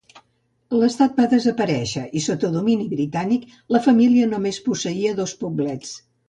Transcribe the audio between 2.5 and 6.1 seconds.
domini britànic la família només posseïa dos poblets.